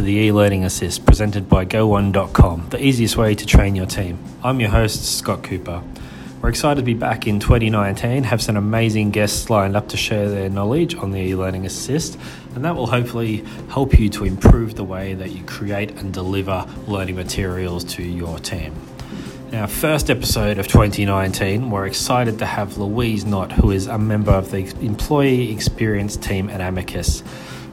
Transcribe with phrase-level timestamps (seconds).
[0.00, 4.18] to the e-learning assist presented by go1.com, the easiest way to train your team.
[4.42, 5.82] I'm your host Scott Cooper.
[6.40, 10.30] We're excited to be back in 2019, have some amazing guests lined up to share
[10.30, 12.18] their knowledge on the e-learning assist,
[12.54, 16.66] and that will hopefully help you to improve the way that you create and deliver
[16.86, 18.72] learning materials to your team.
[19.52, 24.32] Now, first episode of 2019, we're excited to have Louise Nott, who is a member
[24.32, 27.22] of the employee experience team at Amicus.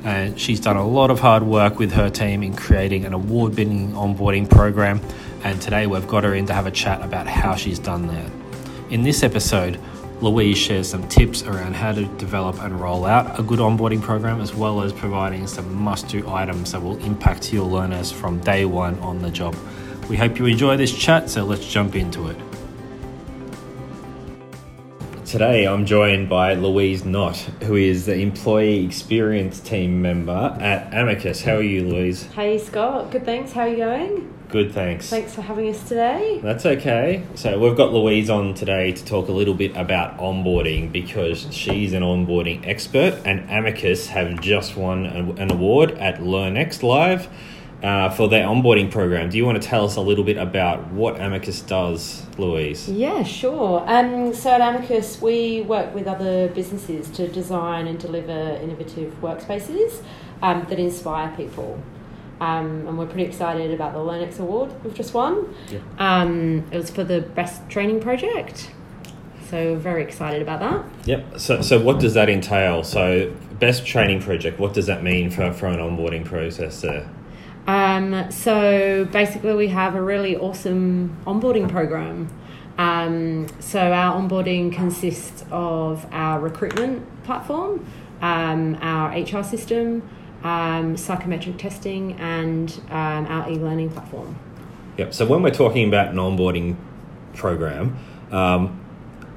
[0.03, 3.55] And she's done a lot of hard work with her team in creating an award
[3.57, 5.01] winning onboarding program.
[5.43, 8.31] And today we've got her in to have a chat about how she's done that.
[8.89, 9.79] In this episode,
[10.21, 14.41] Louise shares some tips around how to develop and roll out a good onboarding program,
[14.41, 18.65] as well as providing some must do items that will impact your learners from day
[18.65, 19.55] one on the job.
[20.09, 22.46] We hope you enjoy this chat, so let's jump into it.
[25.27, 31.41] Today, I'm joined by Louise Nott, who is the employee experience team member at Amicus.
[31.41, 32.23] How are you, Louise?
[32.27, 33.51] Hey Scott, good thanks.
[33.51, 34.33] How are you going?
[34.47, 35.09] Good, thanks.
[35.09, 36.39] Thanks for having us today.
[36.41, 37.23] That's okay.
[37.35, 41.91] So, we've got Louise on today to talk a little bit about onboarding because she's
[41.91, 47.27] an onboarding expert, and Amicus have just won an award at LearnX Live
[47.83, 49.29] uh, for their onboarding program.
[49.29, 52.89] Do you want to tell us a little bit about what Amicus does, Louise?
[52.89, 53.83] Yeah, sure.
[53.87, 60.01] Um, so at Amicus, we work with other businesses to design and deliver innovative workspaces
[60.41, 61.81] um, that inspire people.
[62.39, 65.55] Um, and we're pretty excited about the LearnX Award we've just won.
[65.71, 65.79] Yeah.
[65.97, 68.71] Um, it was for the best training project.
[69.49, 71.07] So very excited about that.
[71.07, 71.39] Yep.
[71.39, 72.83] So, so what does that entail?
[72.83, 77.09] So best training project, what does that mean for, for an onboarding process there?
[77.67, 82.29] Um, so basically, we have a really awesome onboarding program.
[82.77, 87.85] Um, so our onboarding consists of our recruitment platform,
[88.21, 90.07] um, our HR system,
[90.43, 94.37] um, psychometric testing, and um, our e-learning platform.
[94.97, 95.13] Yep.
[95.13, 96.77] So when we're talking about an onboarding
[97.35, 97.97] program,
[98.31, 98.79] um,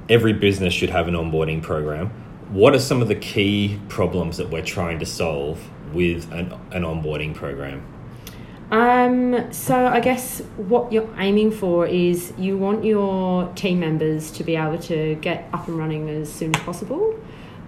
[0.09, 2.09] every business should have an onboarding program.
[2.51, 5.61] What are some of the key problems that we're trying to solve
[5.93, 7.87] with an, an onboarding program?
[8.71, 14.45] Um, so I guess what you're aiming for is you want your team members to
[14.45, 17.19] be able to get up and running as soon as possible.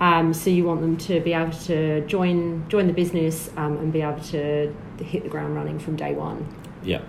[0.00, 3.92] Um, so you want them to be able to join join the business um, and
[3.92, 6.46] be able to hit the ground running from day one.
[6.82, 7.02] Yeah.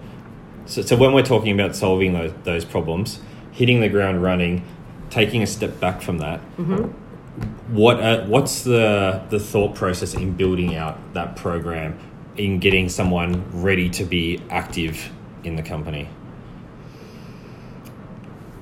[0.65, 3.19] So, so when we're talking about solving those, those problems,
[3.51, 4.63] hitting the ground running,
[5.09, 7.75] taking a step back from that, mm-hmm.
[7.75, 11.99] what uh, what's the the thought process in building out that program?
[12.37, 15.11] In getting someone ready to be active
[15.43, 16.09] in the company?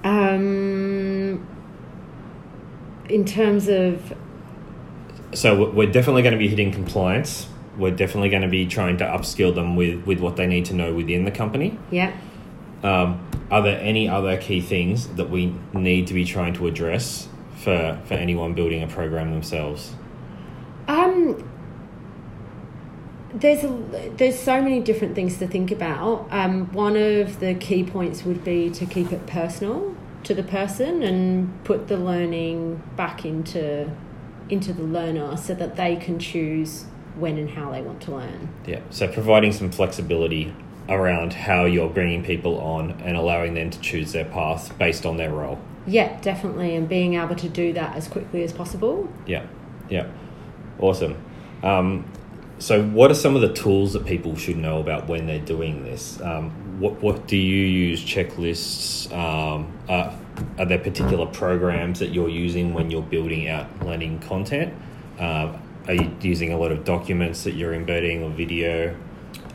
[0.04, 1.48] Um,
[3.08, 4.14] in terms of.
[5.34, 7.48] So we're definitely going to be hitting compliance.
[7.78, 10.74] We're definitely going to be trying to upskill them with, with what they need to
[10.74, 11.80] know within the company.
[11.90, 12.14] Yeah.
[12.84, 17.30] Um, are there any other key things that we need to be trying to address
[17.56, 19.94] for, for anyone building a program themselves?
[20.88, 21.48] Um,
[23.34, 26.28] there's a, there's so many different things to think about.
[26.32, 31.02] Um, one of the key points would be to keep it personal to the person
[31.02, 33.92] and put the learning back into
[34.50, 36.84] into the learner so that they can choose
[37.16, 38.50] when and how they want to learn.
[38.68, 38.82] Yeah.
[38.90, 40.54] So providing some flexibility
[40.90, 45.16] around how you're bringing people on and allowing them to choose their path based on
[45.16, 45.60] their role.
[45.88, 49.12] Yeah, definitely, and being able to do that as quickly as possible.
[49.26, 49.46] Yeah.
[49.90, 50.08] Yeah.
[50.80, 51.18] Awesome.
[51.64, 52.06] Um,
[52.62, 55.84] so, what are some of the tools that people should know about when they're doing
[55.84, 56.22] this?
[56.22, 58.04] Um, what what do you use?
[58.04, 59.12] Checklists?
[59.12, 60.16] Um, uh,
[60.58, 64.74] are there particular programs that you're using when you're building out learning content?
[65.20, 65.58] Uh,
[65.88, 68.96] are you using a lot of documents that you're embedding or video?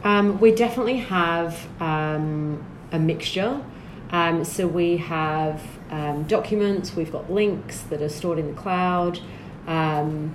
[0.02, 3.64] Um, we definitely have um, a mixture.
[4.10, 9.20] Um, so we have um, documents, we've got links that are stored in the cloud.
[9.66, 10.34] Um,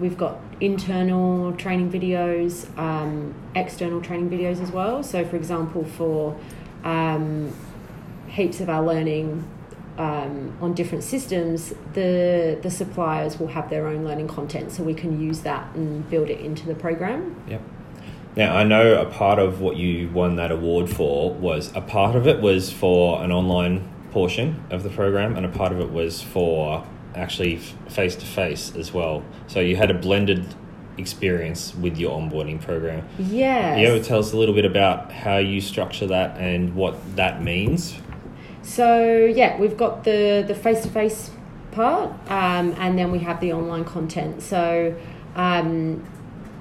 [0.00, 5.02] We've got internal training videos, um, external training videos as well.
[5.02, 6.36] So, for example, for
[6.84, 7.52] um,
[8.28, 9.46] heaps of our learning
[9.98, 14.94] um, on different systems, the the suppliers will have their own learning content, so we
[14.94, 17.36] can use that and build it into the program.
[17.48, 17.60] Yep.
[18.36, 22.16] Now I know a part of what you won that award for was a part
[22.16, 25.90] of it was for an online portion of the program, and a part of it
[25.90, 29.22] was for actually face to face as well.
[29.46, 30.54] So you had a blended
[30.98, 33.08] experience with your onboarding program.
[33.18, 33.76] Yeah.
[33.76, 37.42] You ever tell us a little bit about how you structure that and what that
[37.42, 37.96] means?
[38.62, 41.30] So yeah, we've got the the face to face
[41.72, 44.42] part, um, and then we have the online content.
[44.42, 44.94] So
[45.34, 46.04] um,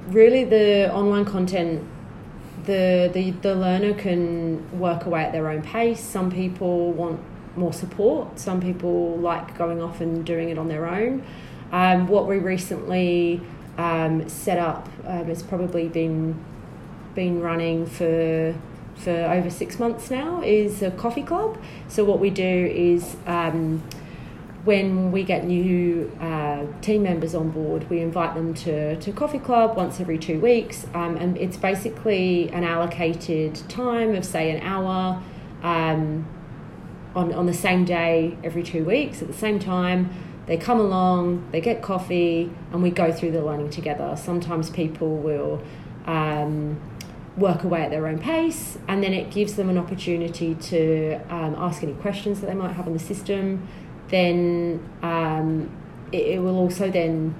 [0.08, 1.88] really the online content
[2.66, 7.20] the, the the learner can work away at their own pace some people want
[7.56, 8.40] more support.
[8.40, 11.24] Some people like going off and doing it on their own.
[11.72, 13.42] Um, what we recently
[13.78, 16.44] um, set up um, it's probably been
[17.16, 18.54] been running for
[18.96, 21.58] for over six months now is a coffee club.
[21.88, 23.82] So what we do is um,
[24.66, 29.40] when we get new uh, team members on board, we invite them to, to coffee
[29.40, 34.62] club once every two weeks, um, and it's basically an allocated time of say an
[34.62, 35.24] hour
[35.64, 36.28] um,
[37.16, 40.10] on on the same day every two weeks at the same time.
[40.46, 44.16] They come along, they get coffee, and we go through the learning together.
[44.16, 45.62] Sometimes people will.
[46.06, 46.80] Um,
[47.38, 51.56] work away at their own pace, and then it gives them an opportunity to um,
[51.58, 53.66] ask any questions that they might have on the system
[54.10, 55.70] then um,
[56.12, 57.36] it, it, will also then,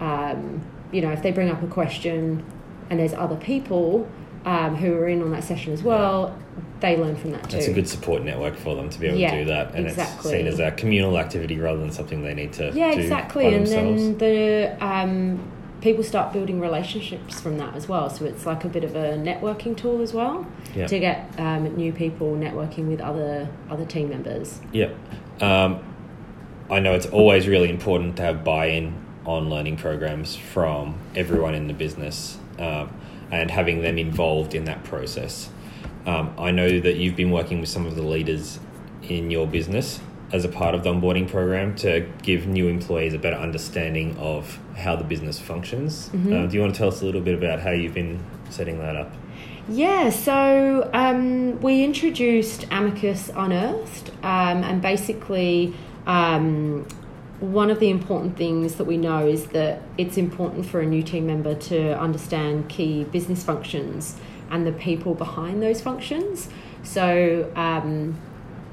[0.00, 2.44] um, you know, if they bring up a question
[2.90, 4.08] and there's other people
[4.44, 6.36] um, who are in on that session as well,
[6.80, 7.58] they learn from that too.
[7.58, 9.86] It's a good support network for them to be able yeah, to do that, and
[9.86, 10.32] exactly.
[10.32, 12.72] it's seen as a communal activity rather than something they need to.
[12.74, 15.40] Yeah, exactly, and then the um,
[15.80, 18.08] people start building relationships from that as well.
[18.08, 21.92] So it's like a bit of a networking tool as well to get um, new
[21.92, 24.60] people networking with other other team members.
[24.72, 24.90] Yeah.
[25.40, 25.84] Um,
[26.70, 28.94] I know it's always really important to have buy in
[29.26, 32.90] on learning programs from everyone in the business um,
[33.32, 35.48] and having them involved in that process.
[36.06, 38.60] Um, I know that you've been working with some of the leaders
[39.02, 40.00] in your business
[40.32, 44.58] as a part of the onboarding program to give new employees a better understanding of
[44.76, 46.08] how the business functions.
[46.08, 46.32] Mm-hmm.
[46.32, 48.78] Uh, do you want to tell us a little bit about how you've been setting
[48.78, 49.12] that up?
[49.68, 55.74] Yeah, so um, we introduced Amicus Unearthed, um, and basically
[56.06, 56.86] um,
[57.42, 61.02] one of the important things that we know is that it's important for a new
[61.02, 64.16] team member to understand key business functions
[64.48, 66.48] and the people behind those functions.
[66.84, 68.16] So um,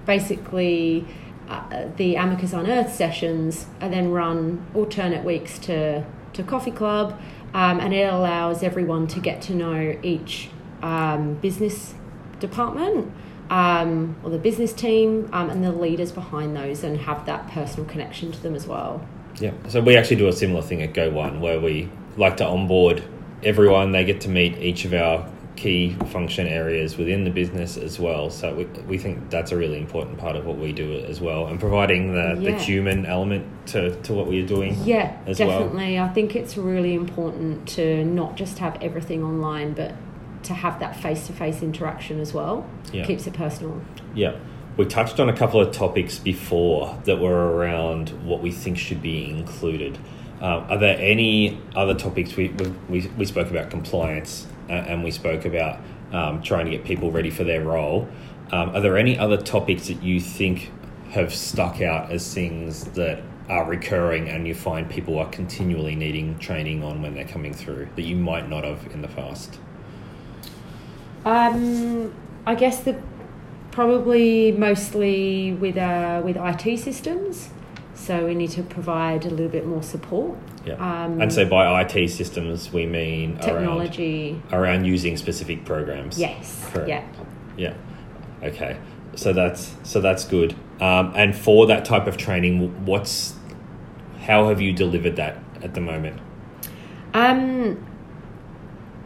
[0.06, 1.08] basically,
[1.48, 7.20] uh, the Amicus Unearthed sessions are then run alternate weeks to, to Coffee Club,
[7.56, 10.52] um, and it allows everyone to get to know each
[10.84, 11.96] um, business
[12.40, 13.12] department
[13.50, 17.90] um, or the business team um, and the leaders behind those and have that personal
[17.90, 19.06] connection to them as well.
[19.40, 22.46] Yeah, so we actually do a similar thing at Go One where we like to
[22.46, 23.04] onboard
[23.44, 23.92] everyone.
[23.92, 28.30] They get to meet each of our key function areas within the business as well.
[28.30, 31.48] So we, we think that's a really important part of what we do as well,
[31.48, 32.52] and providing the, yeah.
[32.52, 34.76] the human element to, to what we're doing.
[34.84, 35.96] Yeah, definitely.
[35.96, 36.06] Well.
[36.06, 39.94] I think it's really important to not just have everything online, but
[40.44, 42.68] to have that face to face interaction as well.
[42.92, 43.06] Yeah.
[43.06, 43.82] Keeps it personal.
[44.16, 44.38] Yeah.
[44.78, 49.02] We touched on a couple of topics before that were around what we think should
[49.02, 49.98] be included.
[50.42, 52.36] Uh, are there any other topics?
[52.36, 52.50] We,
[52.88, 55.82] we, we spoke about compliance uh, and we spoke about
[56.14, 58.08] um, trying to get people ready for their role.
[58.52, 60.72] Um, are there any other topics that you think
[61.12, 66.38] have stuck out as things that are recurring and you find people are continually needing
[66.40, 69.60] training on when they're coming through that you might not have in the past?
[71.30, 72.14] Um,
[72.48, 73.00] I guess the
[73.72, 77.50] probably mostly with uh, with IT systems.
[77.94, 80.38] So we need to provide a little bit more support.
[80.66, 80.74] Yeah.
[80.74, 86.18] Um, and so by IT systems, we mean technology around, around using specific programs.
[86.18, 86.66] Yes.
[86.72, 86.90] Correct.
[86.90, 87.06] Yeah.
[87.58, 87.74] Yeah.
[88.42, 88.78] Okay.
[89.16, 90.56] So that's so that's good.
[90.80, 93.36] Um, and for that type of training, what's
[94.22, 96.20] how have you delivered that at the moment?
[97.14, 97.86] Um,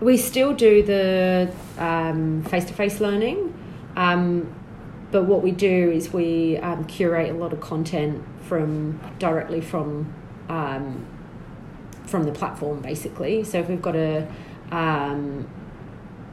[0.04, 1.52] we still do the
[2.50, 3.54] face to face learning,
[3.96, 4.54] um,
[5.12, 10.14] but what we do is we um, curate a lot of content from directly from
[10.50, 11.06] um,
[12.06, 13.44] from the platform, basically.
[13.44, 14.28] So if we've got a
[14.72, 15.48] um,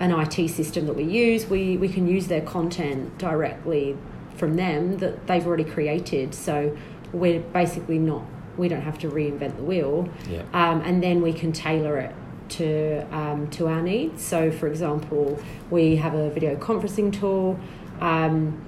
[0.00, 3.96] an IT system that we use, we, we can use their content directly
[4.36, 6.34] from them that they've already created.
[6.34, 6.76] So
[7.12, 8.24] we're basically not
[8.56, 10.42] we don't have to reinvent the wheel, yeah.
[10.52, 12.14] um, and then we can tailor it
[12.50, 14.22] to um, to our needs.
[14.22, 15.40] So, for example,
[15.70, 17.58] we have a video conferencing tool.
[18.00, 18.64] Um,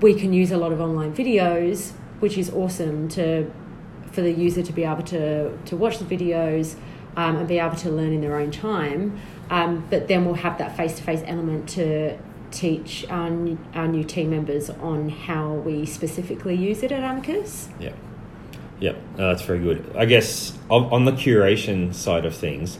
[0.00, 3.50] we can use a lot of online videos, which is awesome to
[4.10, 6.76] for the user to be able to to watch the videos
[7.16, 9.18] um, and be able to learn in their own time.
[9.50, 12.18] Um, but then we'll have that face to face element to
[12.50, 13.30] teach our,
[13.74, 17.68] our new team members on how we specifically use it at Amicus.
[17.80, 17.92] Yeah.
[18.82, 19.94] Yeah, no, that's very good.
[19.96, 22.78] I guess on the curation side of things,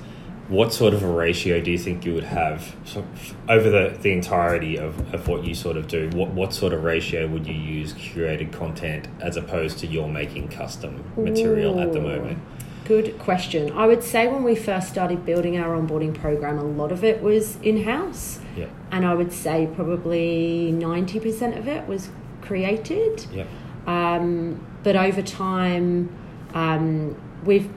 [0.49, 2.75] what sort of a ratio do you think you would have
[3.49, 6.11] over the, the entirety of, of what you sort of do?
[6.13, 10.49] What, what sort of ratio would you use curated content as opposed to you're making
[10.49, 12.43] custom material Ooh, at the moment?
[12.85, 13.71] good question.
[13.73, 17.23] I would say when we first started building our onboarding program, a lot of it
[17.23, 18.41] was in house.
[18.57, 18.67] Yeah.
[18.91, 23.25] And I would say probably 90% of it was created.
[23.33, 23.45] Yeah.
[23.87, 26.15] Um, but over time,
[26.55, 27.69] um, we've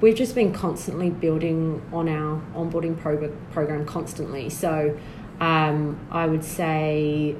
[0.00, 4.48] we've just been constantly building on our onboarding pro- program constantly.
[4.48, 4.96] So
[5.40, 7.34] um, I would say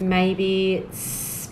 [0.00, 1.48] maybe it's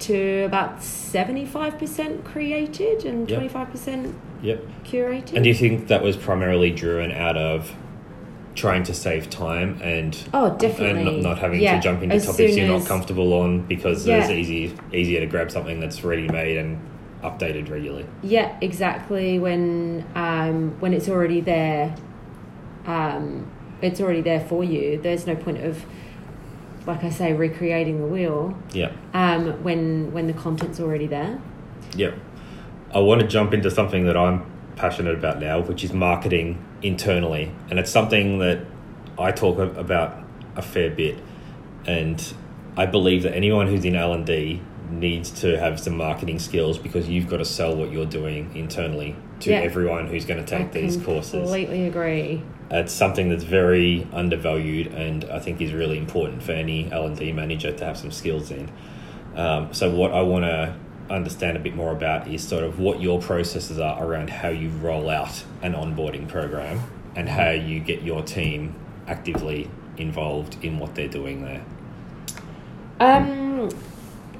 [0.00, 3.40] to about 75% created and Yep.
[3.52, 4.12] 25%
[4.42, 4.64] Yep.
[4.84, 5.32] curated.
[5.34, 7.72] And do you think that was primarily driven out of
[8.54, 11.02] trying to save time and Oh, definitely.
[11.14, 14.06] and not, not having Yeah, to jump into as topics you're not comfortable on because
[14.06, 14.18] Yeah.
[14.18, 16.78] it's easy easier to grab something that's ready made and
[17.22, 18.06] updated regularly.
[18.22, 19.38] Yeah, exactly.
[19.38, 21.94] When um, when it's already there,
[22.86, 23.46] um,
[23.82, 25.00] it's already there for you.
[25.02, 25.84] There's no point of,
[26.86, 28.92] like I say, recreating the wheel Yeah.
[29.14, 31.40] um, when when the content's already there.
[31.96, 32.12] Yeah.
[32.94, 34.44] I want to jump into something that I'm
[34.76, 37.52] passionate about now, which is marketing internally.
[37.70, 38.60] And it's something that
[39.18, 40.22] I talk about
[40.56, 41.18] a fair bit.
[41.86, 42.34] And
[42.76, 47.28] I believe that anyone who's in L&D needs to have some marketing skills because you've
[47.28, 49.58] got to sell what you're doing internally to Yeah.
[49.60, 51.32] everyone who's going to take I these courses.
[51.32, 52.42] Completely agree.
[52.70, 57.72] It's something that's very undervalued and I think is really important for any L&D manager
[57.72, 58.70] to have some skills in.
[59.36, 60.74] Um, so what I want to
[61.10, 64.70] understand a bit more about is sort of what your processes are around how you
[64.70, 66.82] roll out an onboarding program
[67.14, 68.74] and how you get your team
[69.06, 71.64] actively involved in what they're doing there.
[73.00, 73.70] Um,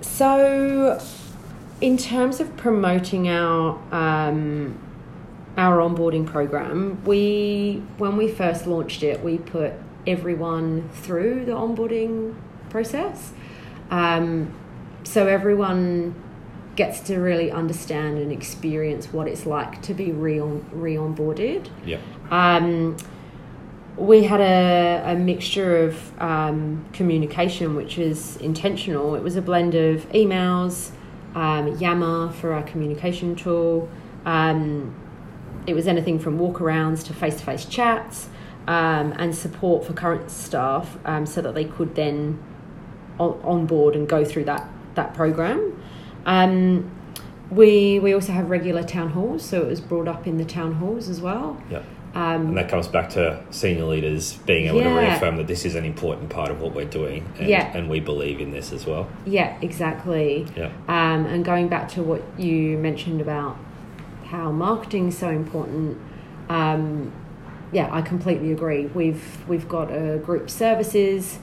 [0.00, 1.00] so,
[1.80, 4.78] in terms of promoting our um,
[5.56, 9.74] our onboarding program, we when we first launched it, we put
[10.06, 12.34] everyone through the onboarding
[12.70, 13.32] process.
[13.90, 14.52] Um,
[15.04, 16.14] so everyone
[16.76, 21.68] gets to really understand and experience what it's like to be re re onboarded.
[21.84, 21.98] Yeah.
[22.30, 22.96] Um,
[23.96, 29.14] we had a, a mixture of um, communication, which was intentional.
[29.14, 30.90] It was a blend of emails,
[31.34, 33.88] um, Yammer for our communication tool.
[34.24, 34.94] Um,
[35.66, 38.28] it was anything from walkarounds to face to face chats
[38.66, 42.42] um, and support for current staff um, so that they could then
[43.18, 45.80] on, on board and go through that, that program.
[46.26, 46.90] Um,
[47.50, 50.74] we, we also have regular town halls, so it was brought up in the town
[50.74, 51.60] halls as well.
[51.70, 51.82] Yeah.
[52.14, 55.74] Um, And that comes back to senior leaders being able to reaffirm that this is
[55.74, 57.76] an important part of what we're doing and, Yeah.
[57.76, 59.08] and we believe in this as well.
[59.26, 60.46] Yeah, exactly.
[60.56, 60.70] Yeah.
[60.88, 63.56] Um, and going back to what you mentioned about
[64.26, 65.98] how marketing is so important,
[66.48, 67.12] um,
[67.72, 68.86] yeah, I completely agree.
[68.86, 71.38] We've we've got a group services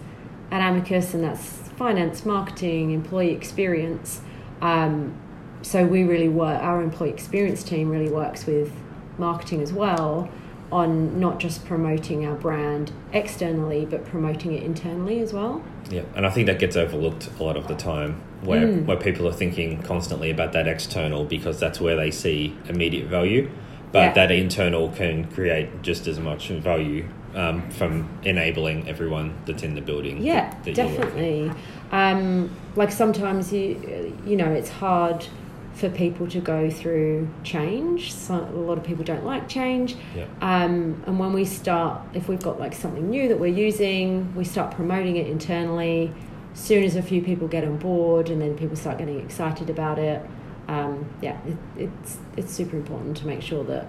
[0.51, 1.47] at Amicus, and that's
[1.77, 4.21] finance, marketing, employee experience.
[4.61, 5.15] Um,
[5.61, 6.61] so we really work.
[6.61, 8.71] Our employee experience team really works with
[9.17, 10.29] marketing as well
[10.71, 15.61] on not just promoting our brand externally, but promoting it internally as well.
[15.89, 18.85] Yeah, and I think that gets overlooked a lot of the time, where Mm.
[18.85, 23.49] where people are thinking constantly about that external because that's where they see immediate value,
[23.91, 24.13] but Yeah.
[24.13, 27.03] that internal can create just as much value
[27.35, 30.21] um, from enabling everyone that's in the building.
[30.21, 31.49] Yeah, that- that definitely.
[31.91, 35.27] Um, like sometimes you, you know, it's hard
[35.73, 38.13] for people to go through change.
[38.13, 39.95] So a lot of people don't like change.
[40.15, 40.25] Yeah.
[40.41, 44.43] Um, and when we start, if we've got like something new that we're using, we
[44.43, 46.13] start promoting it internally.
[46.53, 49.97] Soon as a few people get on board, and then people start getting excited about
[49.97, 50.21] it.
[50.67, 53.87] Um, yeah, it, it's it's super important to make sure that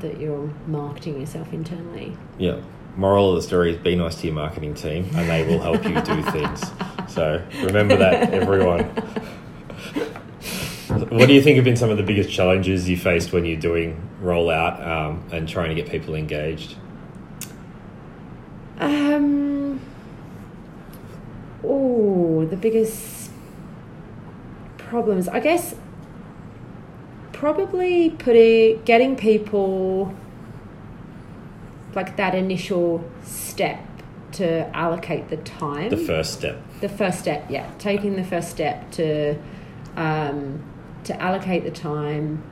[0.00, 2.16] that you're marketing yourself internally.
[2.38, 2.60] Yeah.
[2.96, 5.82] Moral of the story is be nice to your marketing team, and they will help
[5.84, 6.62] you do things.
[7.12, 8.84] So remember that, everyone.
[11.10, 13.60] What do you think have been some of the biggest challenges you faced when you're
[13.60, 16.76] doing rollout um, and trying to get people engaged?
[18.78, 19.78] Um.
[21.62, 23.30] Oh, the biggest
[24.78, 25.74] problems, I guess.
[27.32, 30.14] Probably putting getting people
[31.94, 33.91] like that initial step
[34.32, 35.90] to allocate the time.
[35.90, 36.58] The first step.
[36.80, 39.36] The first step, yeah, taking the first step to
[39.96, 40.62] um,
[41.04, 42.42] to allocate the time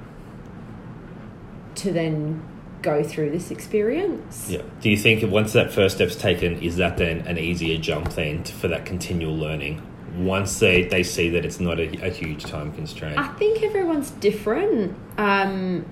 [1.76, 2.42] to then
[2.82, 4.48] go through this experience.
[4.50, 4.62] Yeah.
[4.80, 8.44] Do you think once that first step's taken, is that then an easier jump then
[8.44, 9.86] for that continual learning?
[10.16, 13.18] Once they, they see that it's not a, a huge time constraint.
[13.18, 15.86] I think everyone's different, um,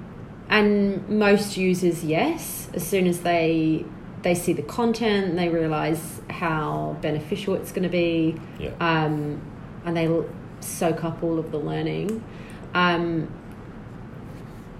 [0.48, 2.68] and most users, yes.
[2.74, 3.84] As soon as they
[4.22, 8.70] they see the content, they realize how beneficial it's going to be, Yeah.
[8.80, 9.40] um,
[9.84, 10.08] and they
[10.60, 12.22] soak up all of the learning.
[12.74, 13.28] Um,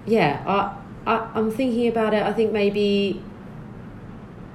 [0.05, 2.21] yeah, I, I I'm thinking about it.
[2.23, 3.21] I think maybe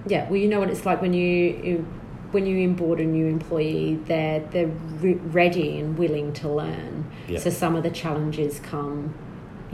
[0.06, 0.28] yeah.
[0.28, 1.24] Well, you know what it's like when you,
[1.62, 1.86] you
[2.32, 4.66] when you onboard a new employee, they're they're
[5.00, 7.10] re- ready and willing to learn.
[7.28, 7.38] Yeah.
[7.38, 9.14] So some of the challenges come,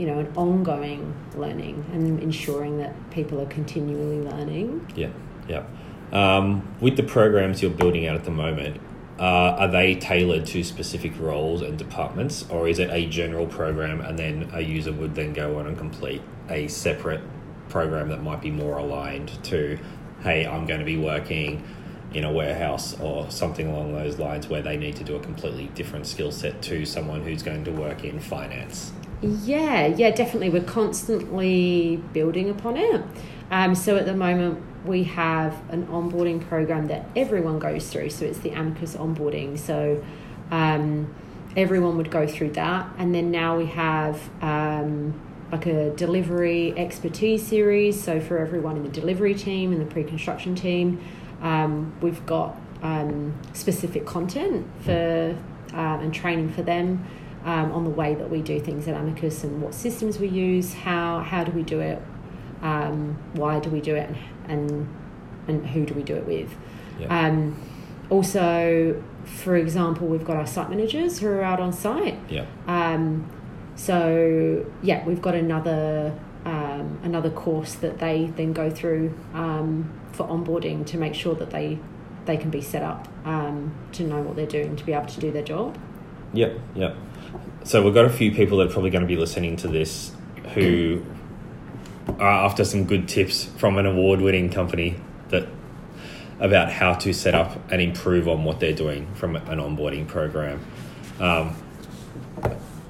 [0.01, 4.91] you know, an ongoing learning and ensuring that people are continually learning.
[4.95, 5.11] Yeah,
[5.47, 5.63] yeah.
[6.11, 8.81] Um, with the programs you're building out at the moment,
[9.19, 9.23] uh,
[9.59, 14.17] are they tailored to specific roles and departments, or is it a general program and
[14.17, 17.21] then a user would then go on and complete a separate
[17.69, 19.77] program that might be more aligned to,
[20.23, 21.63] hey, I'm going to be working
[22.11, 25.67] in a warehouse or something along those lines where they need to do a completely
[25.75, 28.91] different skill set to someone who's going to work in finance?
[29.21, 30.49] Yeah, yeah, definitely.
[30.49, 33.03] We're constantly building upon it.
[33.51, 38.09] Um, so at the moment, we have an onboarding program that everyone goes through.
[38.09, 39.59] So it's the Amicus onboarding.
[39.59, 40.03] So
[40.49, 41.13] um,
[41.55, 42.89] everyone would go through that.
[42.97, 45.19] And then now we have um,
[45.51, 48.01] like a delivery expertise series.
[48.01, 50.99] So for everyone in the delivery team and the pre construction team,
[51.41, 55.37] um, we've got um, specific content for
[55.73, 57.05] uh, and training for them.
[57.43, 60.73] Um, on the way that we do things at Amicus and what systems we use,
[60.73, 61.99] how how do we do it,
[62.61, 64.15] um, why do we do it,
[64.47, 64.87] and,
[65.47, 66.53] and who do we do it with.
[66.99, 67.07] Yeah.
[67.07, 67.59] Um,
[68.11, 72.19] also, for example, we've got our site managers who are out on site.
[72.29, 72.45] Yeah.
[72.67, 73.27] Um,
[73.75, 76.13] so yeah, we've got another
[76.45, 81.51] um, another course that they then go through um, for onboarding to make sure that
[81.51, 81.79] they
[82.25, 85.19] they can be set up um, to know what they're doing to be able to
[85.19, 85.77] do their job.
[86.33, 86.95] Yep, yep.
[87.63, 90.11] So we've got a few people that are probably going to be listening to this
[90.53, 91.05] who
[92.19, 95.47] are after some good tips from an award-winning company that
[96.39, 100.59] about how to set up and improve on what they're doing from an onboarding program.
[101.19, 101.49] Um,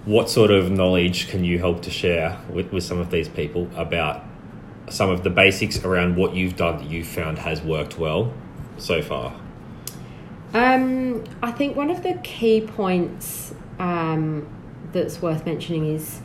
[0.06, 3.70] what sort of knowledge can you help to share with, with some of these people
[3.76, 4.24] about
[4.90, 8.34] some of the basics around what you've done that you've found has worked well
[8.78, 9.36] so far?
[10.54, 14.48] Um, I think one of the key points um,
[14.92, 16.22] that's worth mentioning is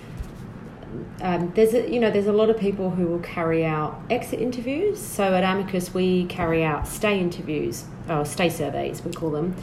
[1.21, 4.41] um, there's a, you know there's a lot of people who will carry out exit
[4.41, 5.01] interviews.
[5.01, 9.55] So at Amicus we carry out stay interviews or stay surveys we call them,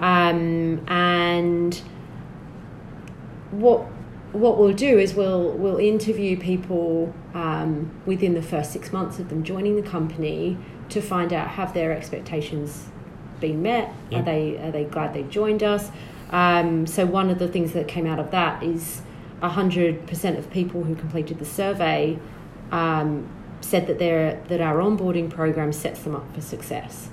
[0.00, 1.74] um, and
[3.50, 3.80] what
[4.32, 9.28] what we'll do is we'll we'll interview people um, within the first six months of
[9.28, 10.56] them joining the company
[10.88, 12.88] to find out have their expectations
[13.40, 13.92] been met?
[14.10, 14.20] Yeah.
[14.20, 15.90] Are they are they glad they joined us?
[16.30, 19.02] Um, so one of the things that came out of that is
[19.42, 22.18] hundred percent of people who completed the survey
[22.72, 23.28] um,
[23.60, 27.08] said that they that our onboarding program sets them up for success.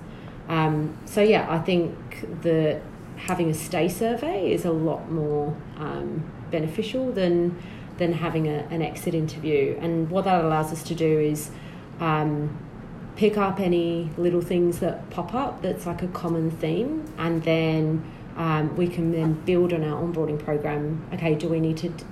[0.50, 2.82] Um, so yeah, I think that
[3.18, 7.62] having a stay survey is a lot more um, beneficial than
[7.98, 9.78] than having a, an exit interview.
[9.80, 11.52] And what that allows us to do is
[12.00, 12.58] um,
[13.16, 18.04] pick up any little things that pop up that's like a common theme, and then
[18.36, 21.06] um, we can then build on our onboarding program.
[21.14, 22.04] Okay, do we need to d-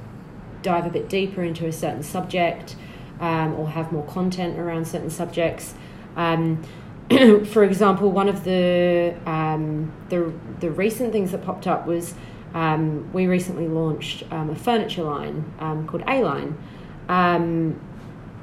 [0.61, 2.75] dive a bit deeper into a certain subject,
[3.19, 5.73] um, or have more content around certain subjects?
[6.15, 6.63] Um,
[7.45, 12.13] for example, one of the um, the the recent things that popped up was
[12.53, 15.51] um, we recently launched um, a furniture line
[15.87, 16.57] called A Line,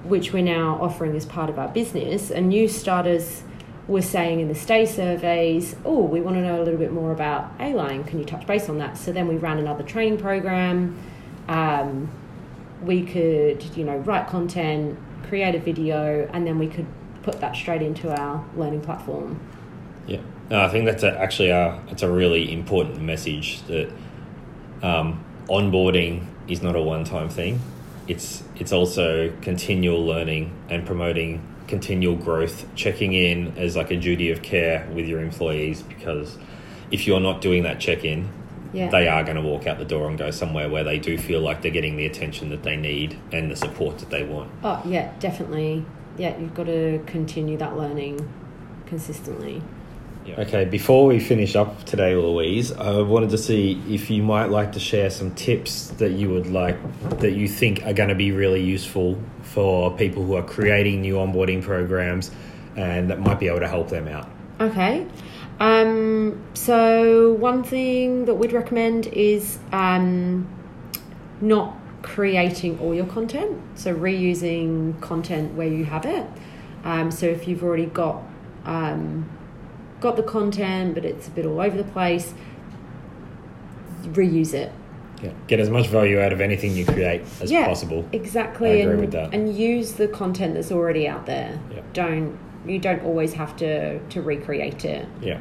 [0.05, 2.31] which we're now offering as part of our business.
[2.31, 3.43] And new starters
[3.87, 7.13] were saying in the stay surveys, "Oh, we want to know a little bit more
[7.13, 8.05] about A Line.
[8.05, 10.97] Can you touch base on that?" So then we ran another training program.
[11.49, 12.11] Um,
[12.83, 16.87] we could, you know, write content, create a video, and then we could
[17.23, 19.41] put that straight into our learning platform.
[20.07, 23.91] Yeah, no, I think that's a, actually a it's a really important message that
[24.83, 27.61] um, onboarding is not a one time thing.
[28.09, 34.31] It's it's also continual learning and promoting continual growth, checking in as like a duty
[34.31, 36.39] of care with your employees because
[36.91, 38.31] if you're not doing that check in,
[38.73, 38.89] Yeah.
[38.89, 41.41] they are going to walk out the door and go somewhere where they do feel
[41.41, 44.51] like they're getting the attention that they need and the support that they want.
[44.65, 45.85] Oh yeah, definitely.
[46.17, 48.27] Yeah, you've got to continue that learning
[48.87, 49.63] consistently.
[50.37, 54.73] Okay, before we finish up today, Louise, I wanted to see if you might like
[54.73, 56.77] to share some tips that you would like
[57.21, 61.15] that you think are going to be really useful for people who are creating new
[61.15, 62.31] onboarding programs
[62.77, 64.29] and that might be able to help them out.
[64.61, 65.07] Okay.
[65.61, 70.49] Um, so one thing that we'd recommend is um,
[71.41, 73.61] not creating all your content.
[73.75, 76.27] So reusing content where you have it.
[76.85, 78.23] Um, so if you've already got
[78.65, 79.29] um,
[80.01, 82.35] got the content, but it's a bit all over the place,
[84.05, 84.73] reuse it.
[85.23, 88.09] Yeah, get as much value out of anything you create as yeah, possible.
[88.13, 88.71] Exactly.
[88.71, 89.35] I agree and, with that.
[89.35, 91.61] And use the content that's already out there.
[91.75, 91.81] Yeah.
[91.93, 95.09] Don't you don't always have to to recreate it.
[95.21, 95.41] Yeah.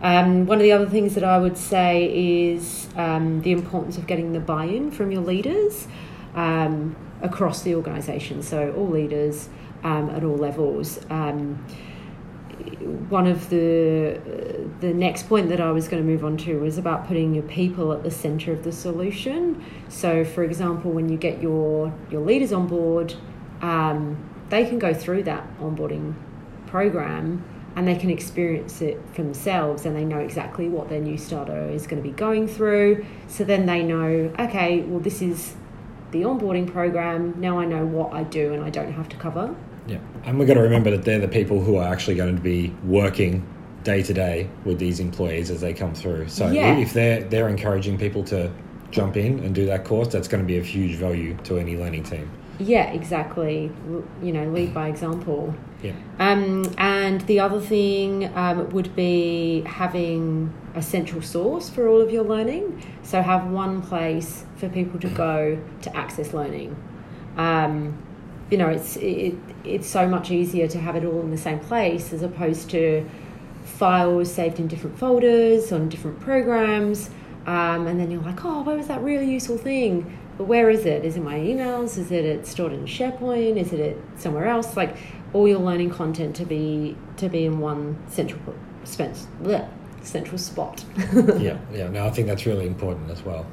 [0.00, 4.06] Um, one of the other things that I would say is um, the importance of
[4.06, 5.86] getting the buy-in from your leaders
[6.34, 8.42] um, across the organisation.
[8.42, 9.48] So all leaders
[9.84, 10.98] um, at all levels.
[13.08, 14.20] One of the
[14.80, 17.44] the next point that I was going to move on to was about putting your
[17.44, 19.64] people at the center of the solution.
[19.88, 23.14] So, for example, when you get your your leaders on board,
[23.60, 26.14] um, they can go through that onboarding
[26.66, 31.16] program and they can experience it for themselves and they know exactly what their new
[31.16, 33.04] starter is going to be going through.
[33.28, 35.54] So then they know, okay, well, this is
[36.10, 37.34] the onboarding program.
[37.40, 39.54] Now I know what I do and I don't have to cover.
[39.86, 42.42] Yeah, and we've got to remember that they're the people who are actually going to
[42.42, 43.44] be working
[43.84, 46.28] day to day with these employees as they come through.
[46.28, 46.76] So Yeah.
[46.78, 48.50] if they're they're encouraging people to
[48.92, 51.76] jump in and do that course, that's going to be of huge value to any
[51.76, 52.30] learning team.
[52.58, 53.72] Yeah, exactly.
[54.22, 55.54] You know, lead by example.
[55.82, 62.00] Yeah, Um, and the other thing um, would be having a central source for all
[62.00, 62.80] of your learning.
[63.02, 66.76] So have one place for people to go to access learning.
[67.36, 67.98] Um,
[68.52, 69.34] you know, it's it,
[69.64, 73.08] it's so much easier to have it all in the same place as opposed to
[73.64, 77.08] files saved in different folders on different programs.
[77.46, 80.18] Um, and then you're like, oh, where was that really useful thing?
[80.36, 81.02] But where is it?
[81.02, 81.96] Is it my emails?
[81.96, 83.56] Is it it stored in SharePoint?
[83.56, 84.76] Is it it somewhere else?
[84.76, 84.98] Like
[85.32, 88.38] all your learning content to be to be in one central
[90.02, 90.84] central spot.
[91.38, 91.88] yeah, yeah.
[91.88, 93.46] No, I think that's really important as well.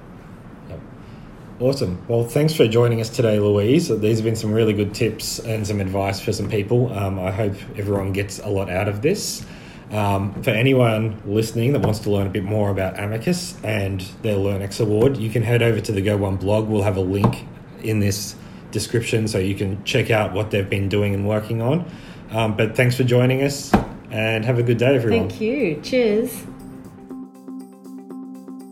[1.60, 2.02] Awesome.
[2.08, 3.90] Well, thanks for joining us today, Louise.
[3.90, 6.94] These have been some really good tips and some advice for some people.
[6.94, 9.46] Um, I hope everyone gets a lot out of this.
[9.92, 14.38] Um, for anyone listening that wants to learn a bit more about Amicus and their
[14.38, 16.70] LearnX award, you can head over to the Go One blog.
[16.70, 17.46] We'll have a link
[17.84, 18.36] in this
[18.72, 21.92] description so you can check out what they've been doing and working on.
[22.32, 23.74] Um, but thanks for joining us
[24.12, 25.28] and have a good day, everyone.
[25.28, 25.82] Thank you.
[25.82, 26.46] Cheers.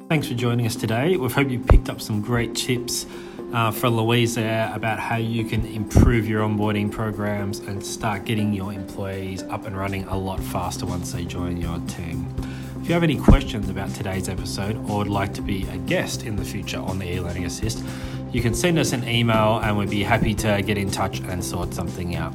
[0.10, 1.18] Thanks for joining us today.
[1.18, 3.06] We hope you picked up some great tips
[3.52, 8.54] uh, for Louise there about how you can improve your onboarding programs and start getting
[8.54, 12.34] your employees up and running a lot faster once they join your team.
[12.80, 16.24] If you have any questions about today's episode or would like to be a guest
[16.24, 17.84] in the future on the e-learning assist,
[18.32, 21.44] you can send us an email and we'd be happy to get in touch and
[21.44, 22.34] sort something out.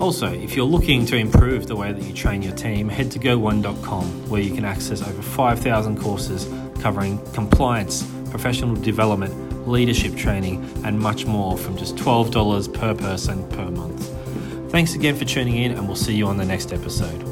[0.00, 3.18] Also, if you're looking to improve the way that you train your team, head to
[3.18, 6.46] go1.com where you can access over 5,000 courses
[6.80, 13.70] covering compliance, professional development, leadership training, and much more from just $12 per person per
[13.70, 14.08] month.
[14.70, 17.29] Thanks again for tuning in, and we'll see you on the next episode.